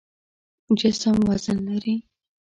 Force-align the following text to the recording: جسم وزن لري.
جسم 0.77 1.11
وزن 1.29 1.57
لري. 1.69 1.95